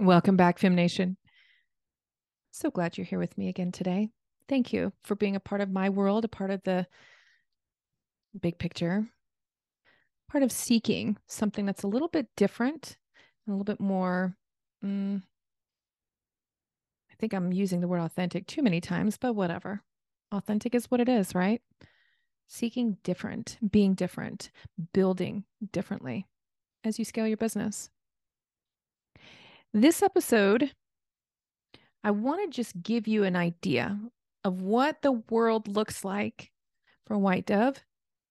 [0.00, 1.16] Welcome back, Fem Nation.
[2.50, 4.10] So glad you're here with me again today.
[4.48, 6.88] Thank you for being a part of my world, a part of the
[8.38, 9.06] big picture,
[10.28, 12.96] part of seeking something that's a little bit different,
[13.46, 14.36] a little bit more.
[14.84, 15.22] Mm,
[17.10, 19.80] I think I'm using the word authentic too many times, but whatever.
[20.32, 21.62] Authentic is what it is, right?
[22.48, 24.50] Seeking different, being different,
[24.92, 26.26] building differently
[26.82, 27.90] as you scale your business.
[29.76, 30.70] This episode,
[32.04, 33.98] I want to just give you an idea
[34.44, 36.52] of what the world looks like
[37.04, 37.82] for White Dove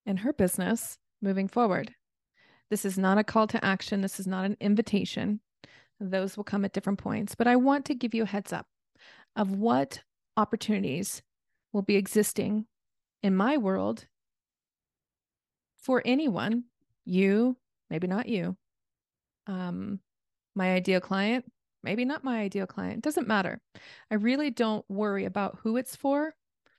[0.06, 1.96] and her business moving forward.
[2.70, 4.00] This is not a call to action.
[4.00, 5.42] This is not an invitation.
[6.00, 8.68] Those will come at different points, but I want to give you a heads up
[9.36, 10.02] of what
[10.38, 11.24] opportunities
[11.74, 12.68] will be existing
[13.22, 14.06] in my world
[15.76, 16.64] for anyone,
[17.04, 17.58] you,
[17.90, 18.56] maybe not you,
[19.46, 20.00] um,
[20.56, 21.46] my ideal client,
[21.84, 23.60] maybe not my ideal client, doesn't matter.
[24.12, 26.34] I really don't worry about who it's for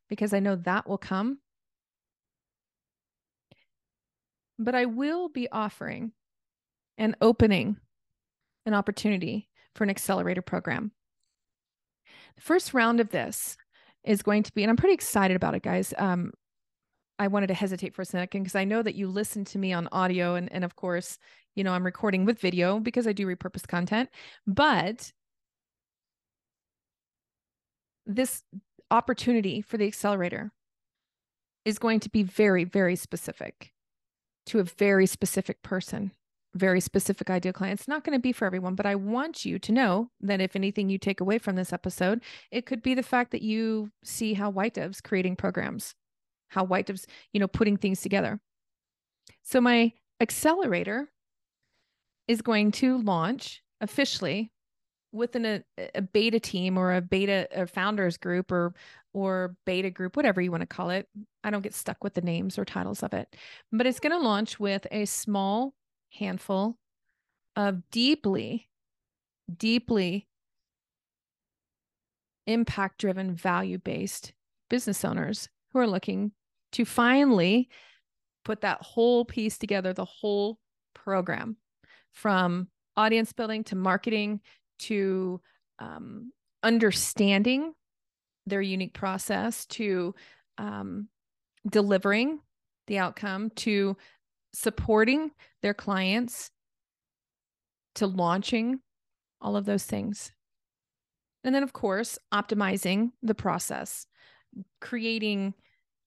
[0.09, 1.39] because I know that will come.
[4.59, 6.13] But I will be offering
[6.97, 7.77] and opening
[8.67, 10.93] an opportunity for an accelerator program.
[12.37, 13.57] The first round of this
[14.05, 15.93] is going to be, and I'm pretty excited about it, guys.
[15.99, 16.33] Um,
[17.19, 19.73] I wanted to hesitate for a second because I know that you listen to me
[19.73, 21.19] on audio and, and of course,
[21.55, 24.11] you know, I'm recording with video because I do repurpose content,
[24.47, 25.13] but
[28.07, 28.43] this
[28.91, 30.53] opportunity for the accelerator
[31.65, 33.73] is going to be very, very specific
[34.47, 36.13] to a very specific person,
[36.55, 37.81] very specific ideal client.
[37.81, 40.55] It's not going to be for everyone, but I want you to know that if
[40.55, 44.35] anything you take away from this episode, it could be the fact that you see
[44.35, 45.95] how White Dove's creating programs,
[46.49, 48.39] how White Dove's, you know, putting things together.
[49.43, 51.09] So my accelerator
[52.29, 54.51] is going to launch officially
[55.13, 58.75] within a, a beta team or a beta a founders group or
[59.13, 61.09] or beta group whatever you want to call it.
[61.45, 63.37] I don't get stuck with the names or titles of it.
[63.73, 65.75] But it's going to launch with a small
[66.11, 66.77] handful
[67.57, 68.69] of deeply
[69.57, 70.27] deeply
[72.47, 74.33] impact driven value based
[74.69, 76.33] business owners who are looking
[76.73, 77.69] to finally
[78.45, 80.59] put that whole piece together the whole
[80.95, 81.57] program
[82.15, 84.41] from audience building to marketing
[84.79, 85.41] to
[85.79, 86.33] um,
[86.63, 87.75] understanding
[88.47, 90.15] their unique process to
[90.59, 91.09] um,
[91.69, 92.41] delivering
[92.87, 93.97] the outcome to
[94.53, 95.31] supporting
[95.63, 96.51] their clients
[97.97, 98.81] to launching
[99.41, 100.33] all of those things.
[101.43, 104.07] And then of course optimizing the process
[104.81, 105.55] creating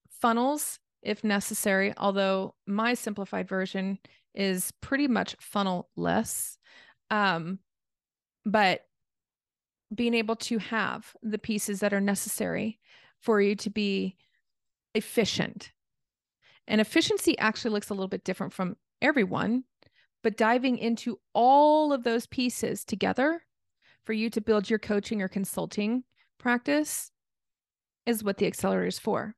[0.10, 4.00] funnels if necessary although my simplified version
[4.38, 6.58] is pretty much funnel less
[7.10, 7.60] um,
[8.46, 8.82] but
[9.94, 12.80] being able to have the pieces that are necessary
[13.22, 14.16] for you to be
[14.96, 15.72] efficient.
[16.68, 19.64] And efficiency actually looks a little bit different from everyone,
[20.24, 23.42] but diving into all of those pieces together
[24.06, 26.04] for you to build your coaching or consulting
[26.38, 27.12] practice
[28.06, 29.36] is what the accelerator is for.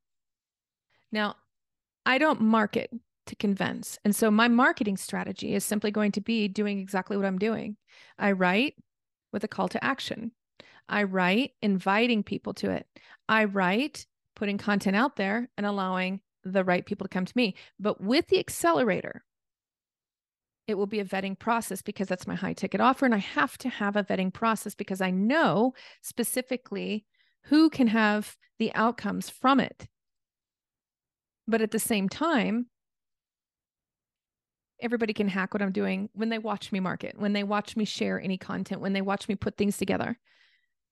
[1.11, 1.35] Now,
[2.05, 2.91] I don't market
[3.29, 3.97] to convince.
[4.03, 7.77] And so my marketing strategy is simply going to be doing exactly what I'm doing.
[8.17, 8.75] I write
[9.31, 10.31] with a call to action.
[10.87, 12.85] I write inviting people to it.
[13.27, 17.55] I write putting content out there and allowing the right people to come to me.
[17.79, 19.23] But with the accelerator,
[20.67, 23.05] it will be a vetting process because that's my high ticket offer.
[23.05, 27.05] And I have to have a vetting process because I know specifically
[27.45, 29.87] who can have the outcomes from it.
[31.47, 32.67] But at the same time,
[34.81, 37.85] everybody can hack what I'm doing when they watch me market, when they watch me
[37.85, 40.17] share any content, when they watch me put things together.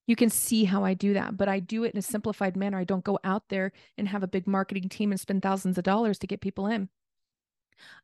[0.07, 2.79] You can see how I do that, but I do it in a simplified manner.
[2.79, 5.83] I don't go out there and have a big marketing team and spend thousands of
[5.83, 6.89] dollars to get people in.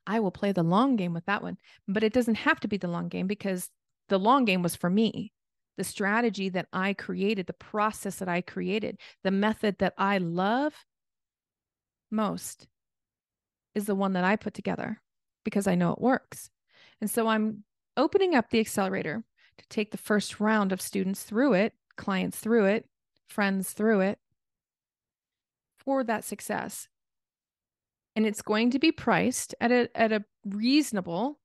[0.06, 1.58] I will play the long game with that one,
[1.88, 3.70] but it doesn't have to be the long game because
[4.10, 5.32] the long game was for me.
[5.78, 10.74] The strategy that I created, the process that I created, the method that I love
[12.12, 12.68] most
[13.74, 15.02] is the one that I put together
[15.44, 16.50] because I know it works.
[17.02, 17.64] And so I'm
[17.98, 19.24] opening up the accelerator
[19.58, 22.88] to take the first round of students through it, clients through it,
[23.28, 24.20] friends through it
[25.78, 26.88] for that success.
[28.16, 31.40] And it's going to be priced at a at a reasonable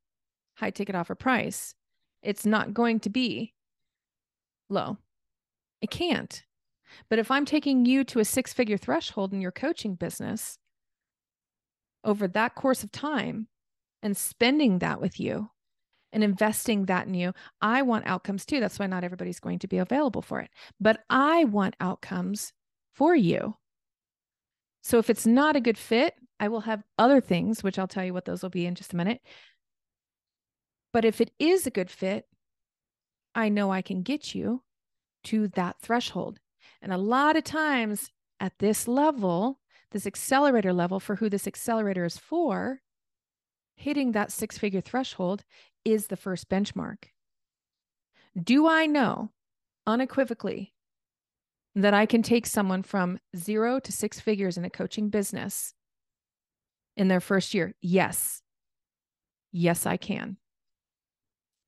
[0.57, 1.75] high ticket offer price.
[2.23, 3.55] It's not going to be
[4.69, 4.99] low.
[5.81, 6.45] It can't.
[7.09, 10.59] But if I'm taking you to a six figure threshold in your coaching business
[12.05, 13.49] over that course of time,
[14.03, 15.51] and spending that with you
[16.13, 17.33] and investing that in you.
[17.61, 18.61] I want outcomes too.
[18.61, 20.51] That's why not everybody's going to be available for it.
[20.81, 22.53] But I want outcomes
[22.95, 23.57] for you.
[24.83, 28.05] So if it's not a good fit, I will have other things, which I'll tell
[28.05, 29.21] you what those will be in just a minute.
[30.93, 32.25] But if it is a good fit,
[33.35, 34.63] I know I can get you
[35.25, 36.39] to that threshold.
[36.81, 38.11] And a lot of times
[38.41, 39.61] at this level,
[39.91, 42.81] this accelerator level for who this accelerator is for,
[43.79, 45.45] hitting that six figure threshold
[45.85, 47.05] is the first benchmark.
[48.41, 49.31] Do I know
[49.87, 50.75] unequivocally
[51.75, 55.75] that I can take someone from zero to six figures in a coaching business
[56.97, 57.75] in their first year?
[57.81, 58.43] Yes.
[59.53, 60.37] Yes, I can.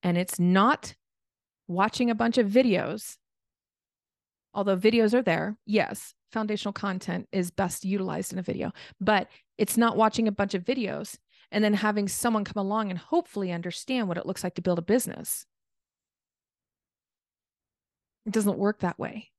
[0.03, 0.95] And it's not
[1.69, 3.17] watching a bunch of videos,
[4.53, 5.57] although videos are there.
[5.65, 9.29] Yes, foundational content is best utilized in a video, but
[9.59, 11.19] it's not watching a bunch of videos
[11.53, 14.79] and then having someone come along and hopefully understand what it looks like to build
[14.79, 15.47] a business.
[18.27, 19.31] It doesn't work that way.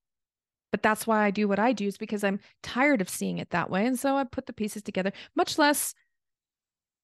[0.72, 3.50] But that's why I do what I do is because I'm tired of seeing it
[3.52, 3.86] that way.
[3.86, 5.94] And so I put the pieces together, much less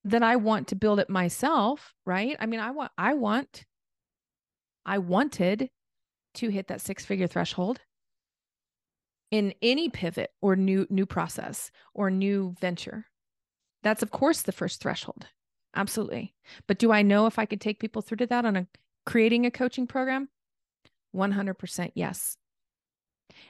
[0.06, 2.38] that I want to build it myself, right?
[2.40, 3.66] I mean, I want, I want,
[4.86, 5.70] I wanted
[6.36, 7.82] to hit that six figure threshold
[9.32, 13.06] in any pivot or new new process or new venture
[13.84, 15.28] that's, of course, the first threshold.
[15.76, 16.34] Absolutely.
[16.68, 18.68] But do I know if I could take people through to that on a
[19.06, 20.30] creating a coaching program?
[21.16, 22.38] 100% yes.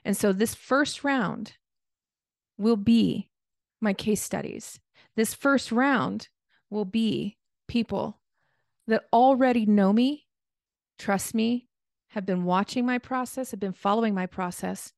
[0.04, 1.54] And so this first round
[2.58, 3.30] will be
[3.82, 4.80] my case studies.
[5.16, 6.30] This first round
[6.70, 7.38] will be
[7.68, 8.20] people
[8.88, 10.26] that already know me,
[10.98, 11.68] trust me,
[12.10, 14.94] have been watching my process, have been following my process,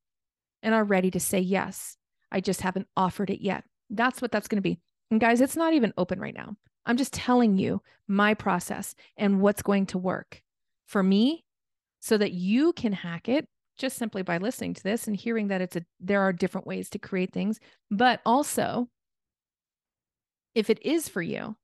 [0.62, 1.98] and are ready to say yes.
[2.32, 3.64] I just haven't offered it yet.
[3.90, 4.80] That's what that's going to be.
[5.12, 6.56] And guys, it's not even open right now.
[6.86, 10.42] I'm just telling you my process and what's going to work
[10.88, 11.46] for me
[12.00, 13.48] so that you can hack it
[13.78, 16.90] just simply by listening to this and hearing that it's a there are different ways
[16.90, 17.60] to create things,
[17.90, 18.90] but also
[20.54, 21.56] if it is for you,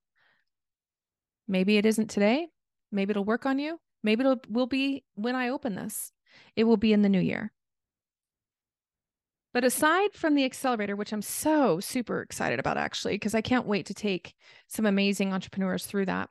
[1.47, 2.47] maybe it isn't today,
[2.91, 6.11] maybe it'll work on you, maybe it'll will be when I open this.
[6.55, 7.51] It will be in the new year.
[9.55, 13.65] But aside from the accelerator, which I'm so super excited about actually, because I can't
[13.65, 14.35] wait to take
[14.67, 16.29] some amazing entrepreneurs through that.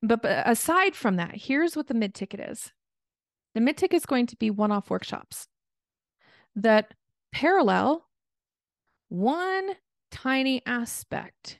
[0.00, 2.70] But, but aside from that, here's what the mid ticket is
[3.52, 5.48] the mid ticket is going to be one off workshops
[6.54, 6.94] that
[7.32, 8.06] parallel
[9.08, 9.70] one
[10.12, 11.58] tiny aspect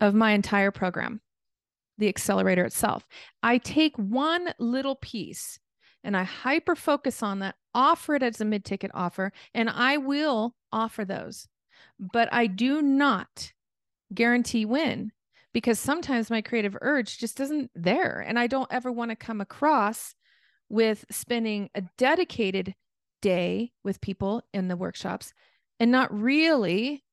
[0.00, 1.20] of my entire program,
[1.98, 3.06] the accelerator itself.
[3.42, 5.58] I take one little piece
[6.06, 9.98] and I hyper focus on that offer it as a mid ticket offer, and I
[9.98, 11.48] will offer those.
[11.98, 13.52] But I do not
[14.14, 15.10] guarantee win
[15.52, 18.24] because sometimes my creative urge just isn't there.
[18.26, 20.14] And I don't ever want to come across
[20.68, 22.74] with spending a dedicated
[23.20, 25.34] day with people in the workshops
[25.80, 27.04] and not really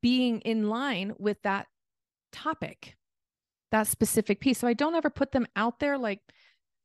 [0.00, 1.66] being in line with that
[2.32, 2.96] topic,
[3.72, 4.58] that specific piece.
[4.58, 6.20] So I don't ever put them out there like,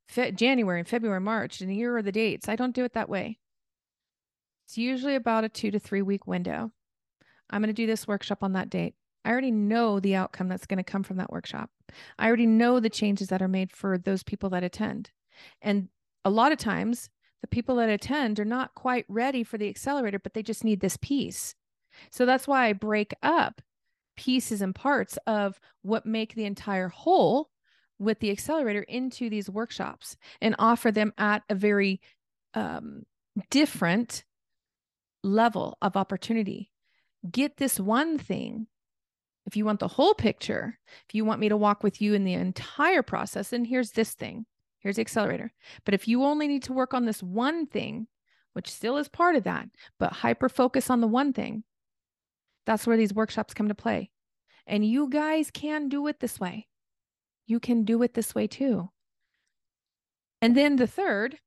[0.08, 2.50] Fe- January, and February, March, and here are the dates.
[2.50, 3.40] I don't do it that way.
[4.66, 6.72] It's usually about a two to three week window.
[7.50, 8.96] I'm going to do this workshop on that date.
[9.26, 11.70] I already know the outcome that's going to come from that workshop.
[12.18, 15.12] I already know the changes that are made for those people that attend.
[15.62, 15.90] And
[16.26, 17.10] a lot of times,
[17.42, 20.80] the people that attend are not quite ready for the accelerator, but they just need
[20.80, 21.56] this piece.
[22.10, 23.62] So that's why I break up
[24.16, 27.50] pieces and parts of what make the entire whole
[28.04, 32.02] with the accelerator into these workshops and offer them at a very
[32.54, 33.04] um,
[33.50, 34.24] different
[35.24, 36.70] level of opportunity.
[37.30, 38.68] Get this one thing.
[39.46, 42.24] If you want the whole picture, if you want me to walk with you in
[42.24, 44.46] the entire process, then here's this thing.
[44.80, 45.54] Here's the accelerator.
[45.86, 48.08] But if you only need to work on this one thing,
[48.54, 49.68] which still is part of that,
[50.00, 51.64] but hyper focus on the one thing,
[52.66, 54.12] that's where these workshops come to play.
[54.68, 56.68] And you guys can do it this way
[57.46, 58.90] you can do it this way too.
[60.42, 61.38] And then the third,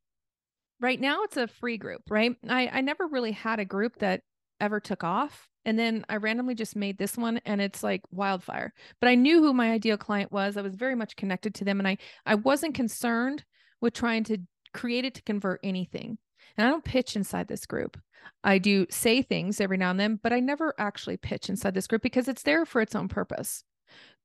[0.80, 2.36] right now it's a free group, right?
[2.48, 4.22] I, I never really had a group that
[4.60, 5.48] ever took off.
[5.64, 8.72] And then I randomly just made this one and it's like wildfire.
[9.00, 10.56] But I knew who my ideal client was.
[10.56, 13.44] I was very much connected to them and I I wasn't concerned
[13.80, 14.38] with trying to
[14.72, 16.18] create it to convert anything.
[16.56, 17.98] And I don't pitch inside this group.
[18.44, 21.86] I do say things every now and then, but I never actually pitch inside this
[21.86, 23.64] group because it's there for its own purpose.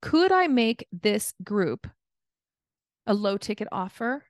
[0.02, 1.88] Could I make this group
[3.06, 4.26] a low ticket offer?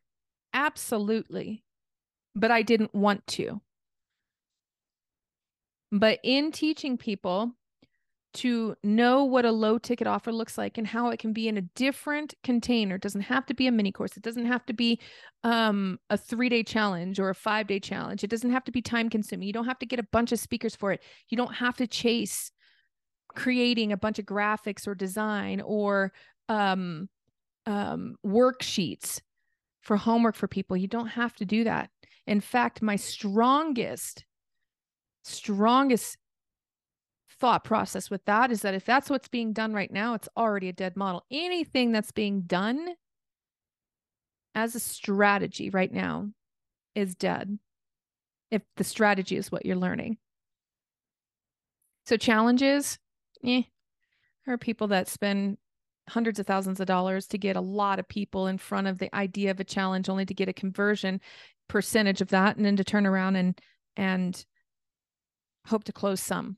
[0.53, 1.63] Absolutely.
[2.35, 3.61] But I didn't want to.
[5.91, 7.53] But in teaching people
[8.33, 11.57] to know what a low ticket offer looks like and how it can be in
[11.57, 12.95] a different container.
[12.95, 14.15] It doesn't have to be a mini course.
[14.15, 14.99] It doesn't have to be
[15.43, 18.23] um, a three day challenge or a five day challenge.
[18.23, 19.47] It doesn't have to be time consuming.
[19.47, 21.01] You don't have to get a bunch of speakers for it.
[21.29, 22.51] You don't have to chase
[23.35, 26.11] creating a bunch of graphics or design or
[26.49, 27.09] um,
[27.65, 29.21] um, worksheets
[29.81, 30.77] for homework for people.
[30.77, 31.89] You don't have to do that.
[32.27, 34.25] In fact, my strongest,
[35.23, 36.17] strongest
[37.39, 40.69] thought process with that is that if that's what's being done right now, it's already
[40.69, 41.25] a dead model.
[41.31, 42.89] Anything that's being done
[44.53, 46.29] as a strategy right now
[46.93, 47.57] is dead
[48.51, 50.17] if the strategy is what you're learning.
[52.05, 52.99] So, challenges,
[53.43, 53.63] eh,
[54.45, 55.57] there are people that spend
[56.09, 59.13] hundreds of thousands of dollars to get a lot of people in front of the
[59.15, 61.21] idea of a challenge only to get a conversion
[61.69, 63.59] percentage of that and then to turn around and
[63.95, 64.45] and
[65.67, 66.57] hope to close some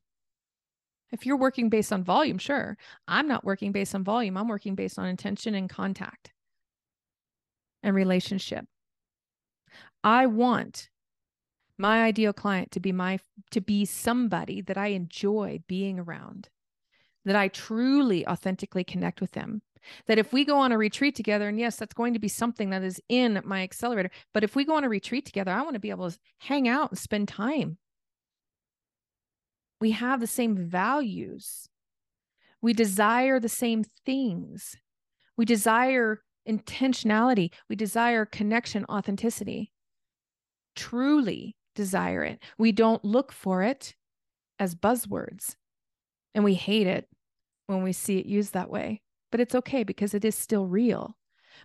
[1.13, 2.75] if you're working based on volume, sure.
[3.07, 4.35] I'm not working based on volume.
[4.35, 6.33] I'm working based on intention and contact
[7.83, 8.65] and relationship.
[10.03, 10.89] I want
[11.77, 13.19] my ideal client to be my
[13.51, 16.49] to be somebody that I enjoy being around.
[17.25, 19.62] That I truly authentically connect with them.
[20.08, 22.70] That if we go on a retreat together and yes, that's going to be something
[22.70, 25.74] that is in my accelerator, but if we go on a retreat together, I want
[25.74, 27.77] to be able to hang out and spend time
[29.84, 31.68] we have the same values.
[32.62, 34.77] We desire the same things.
[35.36, 37.51] We desire intentionality.
[37.68, 39.74] We desire connection, authenticity.
[40.74, 42.42] Truly desire it.
[42.58, 43.94] We don't look for it
[44.58, 45.58] as buzzwords.
[46.35, 47.07] And we hate it
[47.67, 49.01] when we see it used that way.
[49.31, 51.17] But it's okay because it is still real.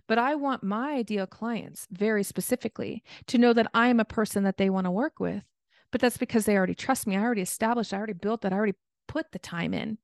[0.07, 4.45] But I want my ideal clients very specifically to know that I am a person
[4.45, 5.45] that they want to work with
[5.91, 7.17] but that's because they already trust me.
[7.17, 8.75] I already established, I already built that, I already
[9.07, 9.99] put the time in.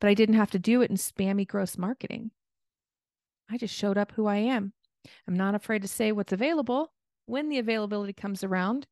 [0.00, 2.30] But I didn't have to do it in spammy, gross marketing.
[3.50, 4.72] I just showed up who I am.
[5.28, 6.92] I'm not afraid to say what's available
[7.26, 8.86] when the availability comes around.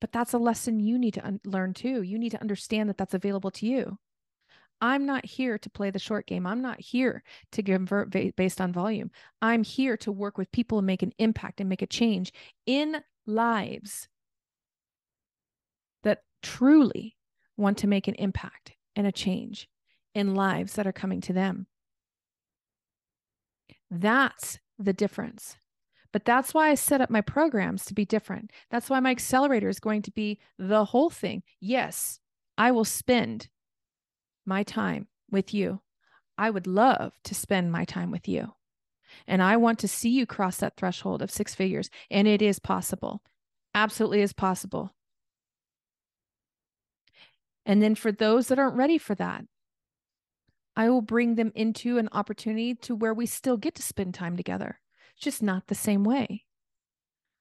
[0.00, 2.02] But that's a lesson you need to un- learn too.
[2.02, 3.98] You need to understand that that's available to you.
[4.80, 6.46] I'm not here to play the short game.
[6.46, 7.22] I'm not here
[7.52, 9.10] to convert ba- based on volume.
[9.42, 12.32] I'm here to work with people and make an impact and make a change
[12.66, 14.08] in lives
[16.02, 17.16] that truly
[17.56, 19.68] want to make an impact and a change
[20.14, 21.66] in lives that are coming to them.
[23.90, 25.56] That's the difference.
[26.12, 28.50] But that's why I set up my programs to be different.
[28.70, 31.42] That's why my accelerator is going to be the whole thing.
[31.60, 32.18] Yes,
[32.58, 33.48] I will spend
[34.44, 35.80] my time with you.
[36.38, 38.54] I would love to spend my time with you.
[39.26, 41.90] And I want to see you cross that threshold of six figures.
[42.10, 43.22] And it is possible.
[43.74, 44.94] Absolutely is possible.
[47.66, 49.44] And then for those that aren't ready for that,
[50.76, 54.36] I will bring them into an opportunity to where we still get to spend time
[54.36, 54.80] together,
[55.18, 56.44] just not the same way.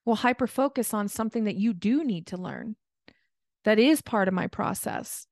[0.03, 2.75] We'll hyper focus on something that you do need to learn
[3.63, 5.27] that is part of my process,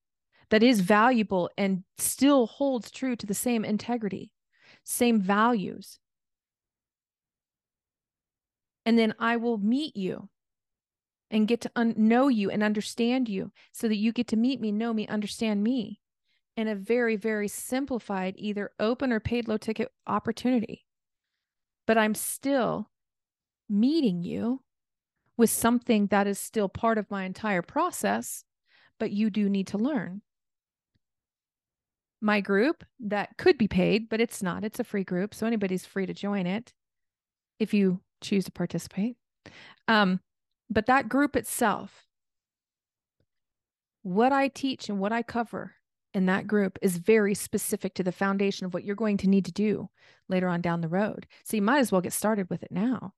[0.49, 4.31] that is valuable and still holds true to the same integrity,
[4.83, 5.99] same values.
[8.85, 10.29] And then I will meet you
[11.29, 14.61] and get to un- know you and understand you so that you get to meet
[14.61, 15.99] me, know me, understand me
[16.55, 20.85] in a very, very simplified, either open or paid low ticket opportunity.
[21.85, 22.89] But I'm still
[23.69, 24.61] meeting you
[25.35, 28.43] with something that is still part of my entire process,
[28.99, 30.21] but you do need to learn.
[32.19, 35.35] My group that could be paid, but it's not, it's a free group.
[35.35, 36.73] So anybody's free to join it
[37.59, 39.17] if you choose to participate.
[39.87, 40.19] Um,
[40.69, 42.07] but that group itself,
[44.01, 45.75] what I teach and what I cover
[46.13, 49.45] in that group is very specific to the foundation of what you're going to need
[49.45, 49.89] to do
[50.27, 51.27] later on down the road.
[51.43, 53.13] So you might as well get started with it now.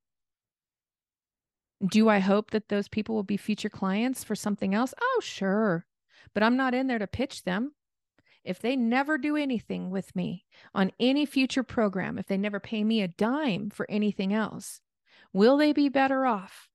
[1.88, 4.94] Do I hope that those people will be future clients for something else?
[5.02, 5.86] Oh, sure.
[6.34, 7.72] But I'm not in there to pitch them.
[8.44, 12.84] If they never do anything with me on any future program, if they never pay
[12.84, 14.82] me a dime for anything else,
[15.34, 16.70] will they be better off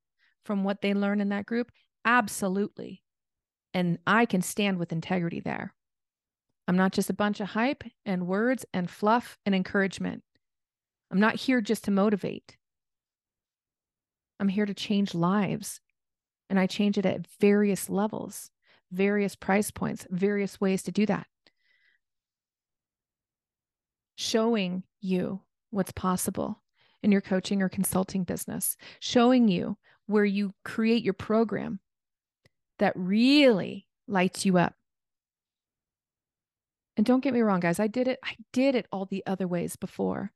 [0.45, 1.71] from what they learn in that group?
[2.05, 3.03] Absolutely.
[3.73, 5.75] And I can stand with integrity there.
[6.69, 10.23] I'm not just a bunch of hype and words and fluff and encouragement.
[11.11, 12.57] I'm not here just to motivate.
[14.39, 15.81] I'm here to change lives.
[16.51, 18.51] And I change it at various levels,
[18.93, 21.27] various price points, various ways to do that.
[24.17, 25.41] Showing you
[25.71, 26.63] what's possible
[27.03, 31.81] in your coaching or consulting business, showing you where you create your program
[32.79, 34.75] that really lights you up.
[36.97, 38.19] And don't get me wrong, guys, I did it.
[38.25, 40.33] I did it all the other ways before.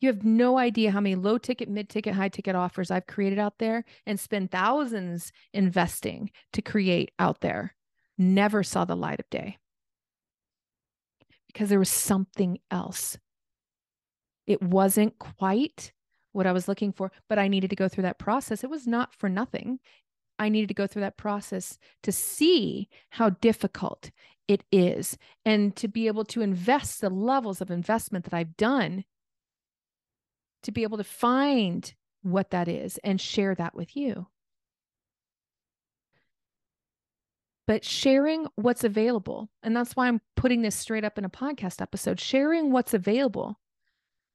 [0.00, 3.38] You have no idea how many low ticket, mid ticket, high ticket offers I've created
[3.38, 7.76] out there and spend thousands investing to create out there.
[8.18, 9.58] Never saw the light of day
[11.52, 13.18] because there was something else.
[14.46, 15.92] It wasn't quite
[16.32, 18.64] what I was looking for, but I needed to go through that process.
[18.64, 19.78] It was not for nothing.
[20.38, 24.10] I needed to go through that process to see how difficult
[24.48, 29.04] it is and to be able to invest the levels of investment that I've done
[30.62, 34.26] to be able to find what that is and share that with you.
[37.66, 41.80] But sharing what's available, and that's why I'm putting this straight up in a podcast
[41.80, 43.60] episode, sharing what's available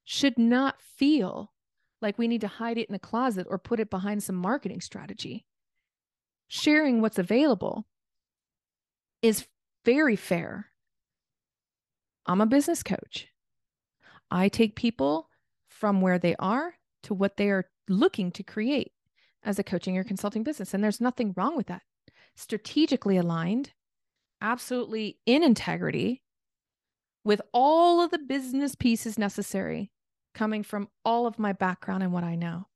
[0.06, 1.52] should not feel
[2.02, 4.80] like we need to hide it in a closet or put it behind some marketing
[4.80, 5.46] strategy.
[6.48, 7.86] Sharing what's available
[9.22, 9.46] is
[9.84, 10.68] very fair.
[12.26, 13.28] I'm a business coach.
[14.32, 15.30] I take people
[15.68, 18.92] from where they are to what they are looking to create
[19.44, 20.74] as a coaching or consulting business.
[20.74, 21.82] And there's nothing wrong with that.
[22.38, 23.74] Strategically aligned,
[24.42, 26.22] absolutely in integrity,
[27.26, 29.92] with all of the business pieces necessary
[30.36, 32.68] coming from all of my background and what I know,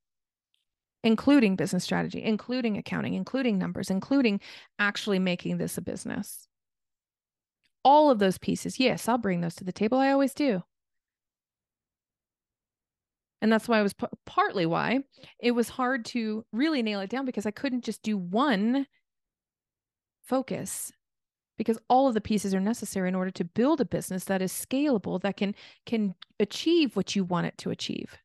[1.04, 4.42] including business strategy, including accounting, including numbers, including
[4.80, 6.48] actually making this a business.
[7.86, 10.00] All of those pieces, yes, I'll bring those to the table.
[10.00, 10.64] I always do.
[13.44, 15.02] And that's why I was p- partly why
[15.40, 18.88] it was hard to really nail it down because I couldn't just do one
[20.32, 20.94] focus
[21.58, 24.54] because all of the pieces are necessary in order to build a business that is
[24.54, 25.54] scalable that can
[25.86, 28.18] can achieve what you want it to achieve.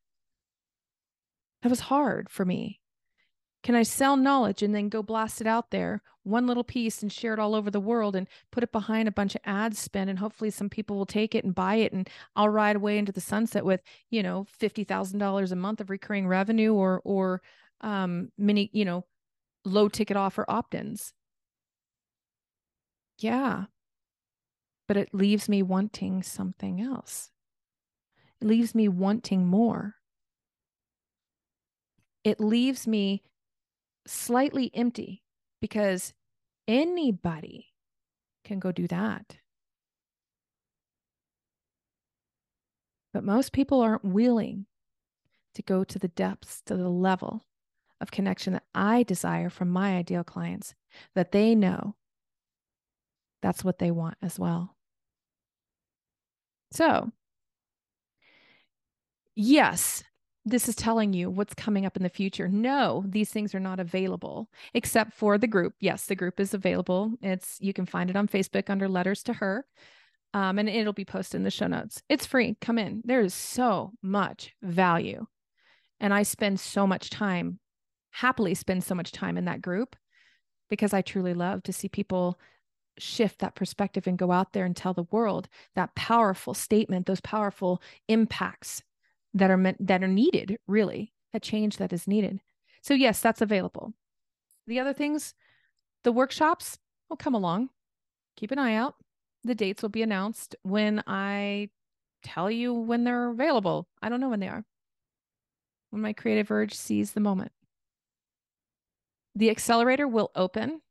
[1.61, 2.79] That was hard for me.
[3.61, 7.11] Can I sell knowledge and then go blast it out there, one little piece, and
[7.11, 10.09] share it all over the world and put it behind a bunch of ad spend?
[10.09, 11.91] And hopefully some people will take it and buy it.
[11.91, 16.27] And I'll ride away into the sunset with, you know, $50,000 a month of recurring
[16.27, 17.41] revenue or, or,
[17.81, 19.03] um, many, you know,
[19.65, 21.13] low ticket offer opt ins.
[23.17, 23.65] Yeah.
[24.87, 27.29] But it leaves me wanting something else.
[28.41, 29.95] It leaves me wanting more.
[32.23, 33.23] It leaves me
[34.05, 35.23] slightly empty
[35.61, 36.13] because
[36.67, 37.67] anybody
[38.43, 39.37] can go do that.
[43.13, 44.67] But most people aren't willing
[45.55, 47.45] to go to the depths, to the level
[47.99, 50.75] of connection that I desire from my ideal clients,
[51.15, 51.95] that they know
[53.41, 54.75] that's what they want as well.
[56.71, 57.11] So,
[59.35, 60.03] yes,
[60.45, 62.47] this is telling you what's coming up in the future.
[62.47, 65.73] No, these things are not available except for the group.
[65.79, 67.13] Yes, the group is available.
[67.21, 69.65] It's you can find it on Facebook under Letters to Her.
[70.33, 72.01] Um, and it'll be posted in the show notes.
[72.09, 72.57] It's free.
[72.61, 73.01] Come in.
[73.05, 75.25] There is so much value.
[75.99, 77.59] And I spend so much time,
[78.11, 79.95] happily spend so much time in that group
[80.69, 82.39] because I truly love to see people
[82.97, 87.21] shift that perspective and go out there and tell the world that powerful statement, those
[87.21, 88.81] powerful impacts
[89.33, 92.39] that are meant that are needed really that change that is needed.
[92.81, 93.93] So yes that's available.
[94.65, 95.33] The other things
[96.03, 96.79] the workshops
[97.09, 97.69] will come along.
[98.35, 98.95] Keep an eye out.
[99.43, 101.69] The dates will be announced when i
[102.23, 103.87] tell you when they're available.
[104.01, 104.65] I don't know when they are.
[105.91, 107.51] When my creative urge sees the moment.
[109.35, 110.81] The accelerator will open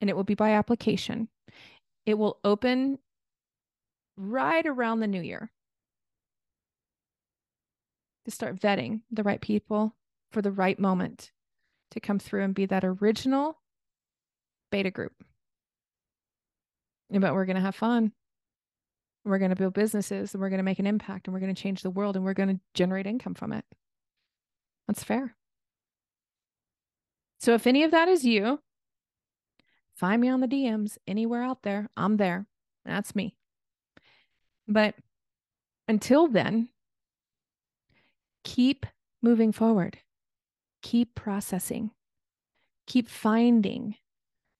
[0.00, 1.28] and it will be by application
[2.06, 2.98] it will open
[4.16, 5.50] right around the new year
[8.24, 9.94] to start vetting the right people
[10.32, 11.32] for the right moment
[11.90, 13.58] to come through and be that original
[14.70, 15.12] beta group.
[17.10, 18.12] But we're going to have fun.
[19.24, 21.54] We're going to build businesses and we're going to make an impact and we're going
[21.54, 23.64] to change the world and we're going to generate income from it.
[24.86, 25.34] That's fair.
[27.40, 28.60] So if any of that is you,
[30.00, 31.90] find me on the DMs anywhere out there.
[31.94, 32.46] I'm there.
[32.86, 33.36] That's me.
[34.66, 34.94] But
[35.86, 36.70] until then,
[38.42, 38.86] keep
[39.20, 39.98] moving forward,
[40.80, 41.90] keep processing,
[42.86, 43.96] keep finding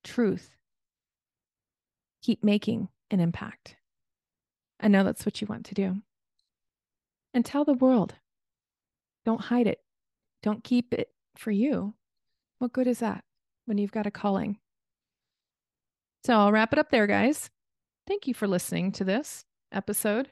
[0.04, 0.50] truth,
[2.22, 3.76] keep making an impact.
[4.78, 6.02] I know that's what you want to do.
[7.32, 8.16] And tell the world.
[9.24, 9.80] Don't hide it.
[10.42, 11.94] Don't keep it for you.
[12.58, 13.24] What good is that
[13.64, 14.58] when you've got a calling?
[16.24, 17.50] So I'll wrap it up there, guys.
[18.06, 20.30] Thank you for listening to this episode.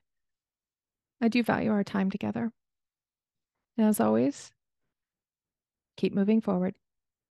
[1.20, 2.52] I do value our time together.
[3.76, 4.52] And as always,
[5.96, 6.74] keep moving forward.